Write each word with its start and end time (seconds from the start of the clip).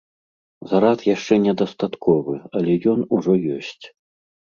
Зарад 0.69 1.03
яшчэ 1.15 1.37
не 1.45 1.53
дастатковы, 1.61 2.35
але 2.61 2.79
ён 2.95 2.99
ужо 3.19 3.37
ёсць. 3.59 3.79